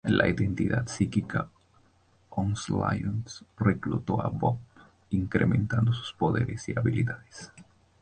[0.09, 1.47] La entidad psíquica
[2.31, 4.57] Onslaught, reclutó a Blob,
[5.11, 7.51] incrementando sus poderes y habilidades.